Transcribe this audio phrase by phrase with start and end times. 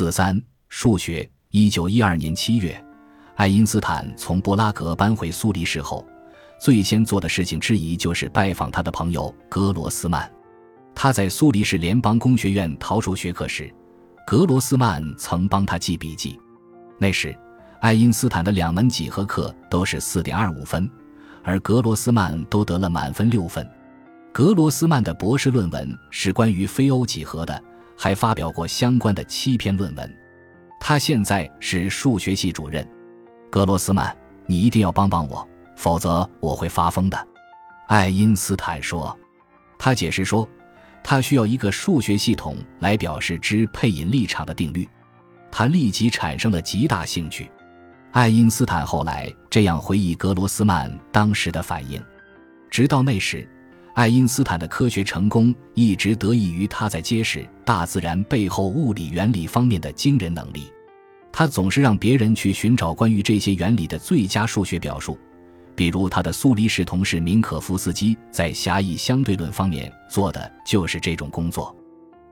[0.00, 1.30] 四三数学。
[1.50, 2.82] 一九一二年七月，
[3.34, 6.06] 爱因斯坦从布拉格搬回苏黎世后，
[6.58, 10.32] 最先做的事情之一就是拜访他的朋友格罗斯曼。
[10.94, 13.70] 他在苏黎世联邦工学院逃出学课时，
[14.26, 16.40] 格罗斯曼曾帮他记笔记。
[16.98, 17.36] 那时，
[17.82, 20.90] 爱因斯坦的两门几何课都是四点二五分，
[21.44, 23.68] 而格罗斯曼都得了满分六分。
[24.32, 27.62] 格罗斯曼的博士论文是关于非欧几何的，
[28.02, 30.16] 还发表过相关的七篇论文。
[30.80, 32.88] 他现在是数学系主任，
[33.50, 35.46] 格罗斯曼，你一定要帮帮我，
[35.76, 37.28] 否则我会发疯的。
[37.88, 39.14] 爱因斯坦说。
[39.78, 40.48] 他解释说，
[41.02, 44.88] 他需要一个数学系统来表示支配引力场的定律。
[45.50, 47.50] 他立即产生了极大兴趣。
[48.12, 52.02] 爱因斯坦后来这样回忆格罗斯曼当时的反应：
[52.70, 53.46] 直到那时，
[53.94, 60.72] 爱因斯坦的科学成功一直得益于他在揭示大自然背后物理原理方面的惊人能力。
[61.32, 65.18] 他总是让别人去寻找关于这些原理的最佳数学表述，
[65.74, 71.74] 比如他的苏黎世同事明可夫斯基在狭义相对论方面做的就是这种工作。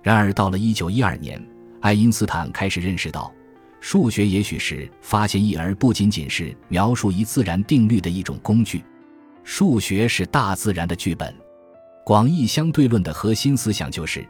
[0.03, 1.47] 然而，到了1912年，
[1.81, 3.33] 爱因斯坦开始认识到，
[3.81, 8.83] 数学也许是发现一而不仅仅是描述一自然定律的一种工具。
[9.45, 11.35] 数学是大自然的剧本。
[12.09, 14.27] 广义相对论的核心思想就是，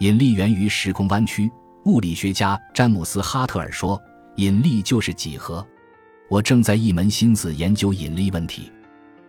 [0.00, 1.50] 引力源于时空弯曲。
[1.86, 3.98] 物理学家詹姆斯·哈特尔说
[4.36, 5.66] ：“引力就是几何。”
[6.28, 8.70] 我正在一门心思研究引力问题。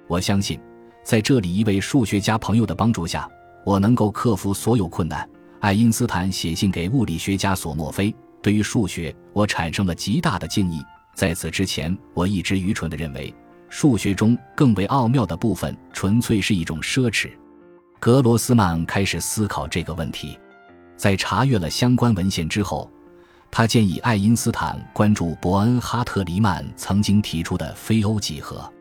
[0.10, 0.60] 我相信，
[1.06, 3.30] 在这里一位数学家朋友的帮助下，
[3.64, 5.26] 我能够克服所有困难。
[5.62, 10.82] 爱因斯坦写信给物理学家索莫菲：“对于数学，我产生了极大的敬意。
[11.14, 13.34] 在此之前，我一直愚蠢地认为，
[13.70, 17.32] 数学中更为奥妙的部分纯粹是一种奢侈。”
[18.06, 20.38] 格罗斯曼开始思考这个问题。
[20.96, 22.88] 在查阅了相关文献之后，
[23.50, 28.72] 他建议爱因斯坦关注伯恩哈特·黎曼曾经提出的非欧几何。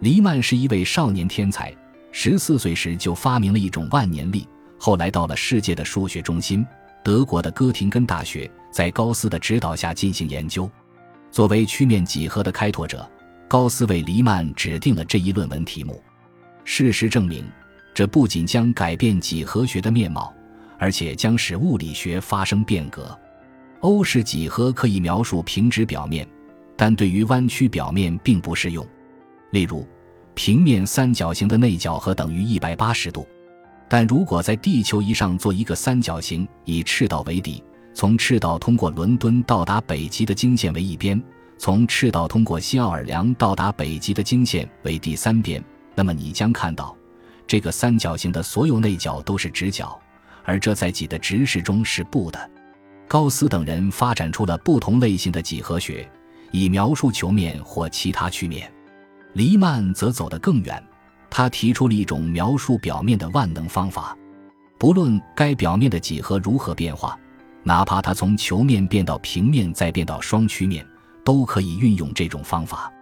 [0.00, 1.72] 黎曼是一位少年天才，
[2.10, 4.44] 十四岁时就发明了一种万年历，
[4.76, 6.66] 后来到了世界的数学中心——
[7.04, 10.68] 德国的哥廷根大学，在高斯的指导下进行研究。
[11.30, 13.08] 作为曲面几何的开拓者，
[13.46, 16.02] 高斯为黎曼指定了这一论文题目。
[16.64, 17.46] 事实证明，
[17.94, 20.34] 这不仅将改变几何学的面貌。
[20.76, 23.18] 而且将使物理学发生变革。
[23.80, 26.28] 欧式几何可以描述平直表面，
[26.76, 28.86] 但对于弯曲表面并不适用。
[29.50, 29.86] 例如，
[30.34, 33.26] 平面三角形的内角和等于一百八十度，
[33.88, 37.62] 但如果在地球仪上做一个三角形，以赤道为底，
[37.94, 41.22] 从赤道通过伦敦到达北极的经线为一边，
[41.56, 45.62] 从赤道通过新奥尔良到达北极的经线为第三边，
[45.94, 46.96] 那么你将看到，
[47.46, 50.00] 这个三角形的所有内角都是直角。
[50.44, 52.50] 而这在几的直视中是不的。
[53.08, 56.06] 高斯等人发展出了不同类型的几何学，
[56.50, 58.70] 以描述球面或其他曲面。
[59.32, 60.82] 黎曼则走得更远，
[61.30, 64.16] 他提出了一种描述表面的万能方法。
[64.78, 67.18] 不论该表面的几何如何变化，
[67.62, 70.86] 哪怕它从球面变到平面再变到双曲面，
[71.24, 72.92] 都可以运用这种方法。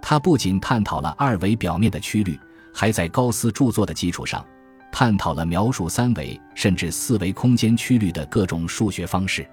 [0.00, 2.38] 他不仅探讨了二维表面的曲率，
[2.74, 4.44] 还在高斯著作的基础上。
[4.92, 9.44] 探讨了描述三维甚至四维空间曲率的各种数学方式，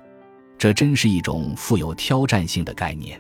[0.56, 3.20] 这真是一种富有挑战性的概念。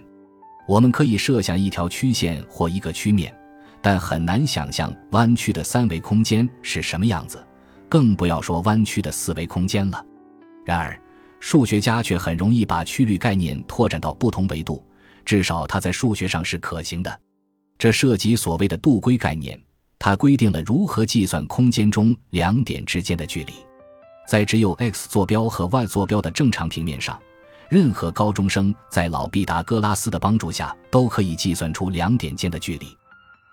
[0.68, 3.36] 我们可以设想一条曲线或一个曲面，
[3.82, 7.44] 但很难想象弯曲的三维空间是什么样子，
[7.90, 10.06] 更不要说弯曲的四维空间了。
[10.64, 10.96] 然而，
[11.40, 14.86] 数学家却很容易把曲率概念拓展到不同维度，
[15.26, 17.20] 至少它在数学上是可行的。
[17.80, 19.60] 这涉及所谓的度规概念。
[20.04, 23.54] 它规定了如何计算空间中两点之间的距离，
[24.28, 27.22] 在只有 x 坐标和 y 坐标的正常平面上，
[27.70, 32.88] 任何高中生在老毕达哥拉斯的帮助下都可以计算出两点间的距离。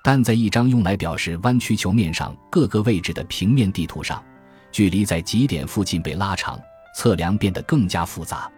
[0.02, 4.24] 但在一张用来表示弯曲球面上各个位置的平面地图上，
[4.72, 6.58] 距离在极点附近被拉长，
[6.94, 8.50] 测量变得更加复杂。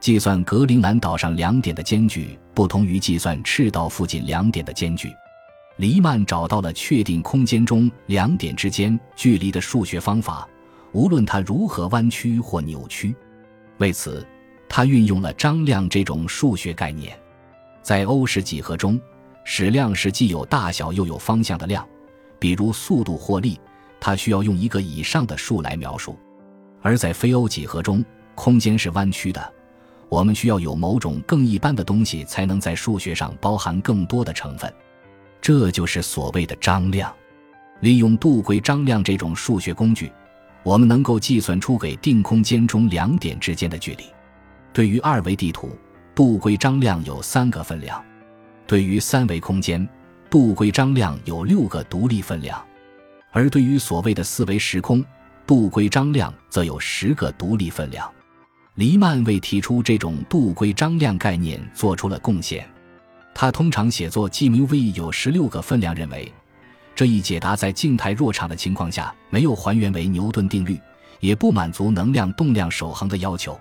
[0.00, 5.08] 计算格陵兰岛上两点的间距，不同于计算赤道附近两点的间距。
[5.78, 10.46] 黎曼找到了确定空间中两点之间距离的数学方法，
[10.90, 13.14] 无论它如何弯曲或扭曲。
[13.78, 14.26] 为此，
[14.68, 17.16] 他运用了张量这种数学概念。
[17.80, 19.00] 在欧式几何中，
[19.44, 21.86] 矢量是既有大小又有方向的量，
[22.40, 23.56] 比如速度或力，
[24.00, 26.12] 它需要用一个以上的数来描述；
[26.82, 28.04] 而在非欧几何中，
[28.34, 29.52] 空间是弯曲的，
[30.08, 34.74] 我们需要有某种更一般的东西才能在数学上包含更多的成分。
[35.40, 37.14] 这就是所谓的张量。
[37.80, 40.10] 利用度规张量这种数学工具，
[40.64, 44.04] 我们能够计算出给定空间中两点之间的距离。
[44.72, 45.70] 对于二维地图，
[46.14, 48.00] 度规张量有三个分量；
[48.66, 49.88] 对于三维空间，
[50.28, 52.58] 度规张量有六个独立分量；
[53.30, 55.04] 而对于所谓的四维时空，
[55.46, 58.10] 度规张量则有十个独立分量。
[58.74, 62.68] 黎曼为提出这种度规张量概念做出了贡献。
[63.40, 66.32] 他通常写作 G mu V 有十六个分量，认为
[66.92, 70.76] 这一解答在静态弱场的情况下没有还原为牛顿定律，
[71.20, 73.56] 也不满足能量动量守恒的要求。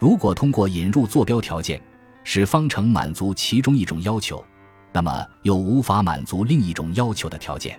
[0.00, 1.80] 如果通过引入坐标条件，
[2.24, 4.44] 使方程满足其中一种要求，
[4.90, 7.78] 那么又无法满足另一种要求的条件。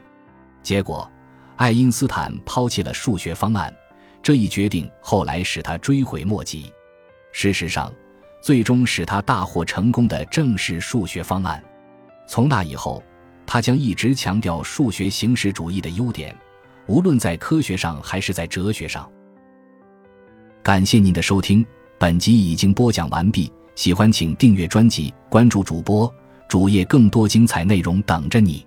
[0.64, 1.12] 结果，
[1.58, 3.76] 爱因斯坦抛弃了数学方案。
[4.24, 6.72] 这一决定后来使他追悔莫及。
[7.34, 7.92] 事实上，
[8.45, 11.59] 最终使他大获成功的正是数学方案。
[12.27, 13.01] 从那以后，
[13.44, 16.36] 他将一直强调数学形式主义的优点，
[16.86, 19.12] 无论在科学上还是在哲学上。
[20.62, 21.65] 感谢您的收听。
[21.97, 26.13] 本集已经播讲完毕，喜欢请订阅专辑，关注主播
[26.48, 28.63] 主页，更多精彩内容等着你。